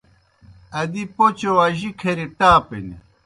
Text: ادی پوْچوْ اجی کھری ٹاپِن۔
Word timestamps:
ادی 0.79 1.03
پوْچوْ 1.15 1.51
اجی 1.65 1.89
کھری 1.99 2.25
ٹاپِن۔ 2.37 2.87